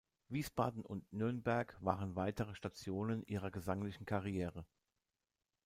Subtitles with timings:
[0.29, 4.65] Wiesbaden und Nürnberg waren weitere Stationen ihrer gesanglichen Karriere.